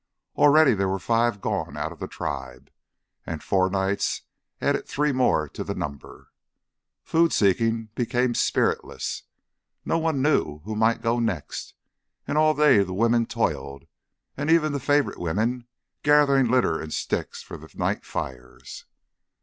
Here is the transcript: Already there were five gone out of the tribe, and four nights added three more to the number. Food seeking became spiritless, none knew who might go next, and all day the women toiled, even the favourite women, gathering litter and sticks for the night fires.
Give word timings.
Already 0.35 0.73
there 0.73 0.89
were 0.89 0.97
five 0.97 1.41
gone 1.41 1.77
out 1.77 1.91
of 1.91 1.99
the 1.99 2.07
tribe, 2.07 2.71
and 3.23 3.43
four 3.43 3.69
nights 3.69 4.23
added 4.59 4.87
three 4.87 5.11
more 5.11 5.47
to 5.49 5.63
the 5.63 5.75
number. 5.75 6.31
Food 7.03 7.31
seeking 7.31 7.89
became 7.93 8.33
spiritless, 8.33 9.25
none 9.85 10.23
knew 10.23 10.61
who 10.63 10.75
might 10.75 11.03
go 11.03 11.19
next, 11.19 11.75
and 12.27 12.35
all 12.35 12.55
day 12.55 12.81
the 12.83 12.95
women 12.95 13.27
toiled, 13.27 13.85
even 14.39 14.71
the 14.71 14.79
favourite 14.79 15.19
women, 15.19 15.67
gathering 16.01 16.47
litter 16.47 16.81
and 16.81 16.91
sticks 16.91 17.43
for 17.43 17.57
the 17.57 17.69
night 17.77 18.03
fires. 18.03 18.85